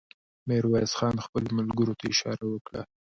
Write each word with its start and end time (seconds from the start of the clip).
ميرويس 0.47 0.91
خان 0.99 1.15
خپلو 1.25 1.49
ملګرو 1.59 1.97
ته 1.99 2.05
اشاره 2.13 2.45
وکړه. 2.49 2.81